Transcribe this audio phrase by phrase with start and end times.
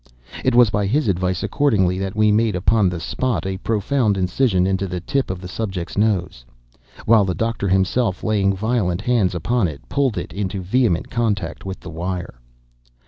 [0.43, 4.65] It was by his advice, accordingly, that we made, upon the spot, a profound incision
[4.65, 6.43] into the tip of the subject's nose,
[7.05, 11.81] while the Doctor himself, laying violent hands upon it, pulled it into vehement contact with
[11.81, 12.39] the wire.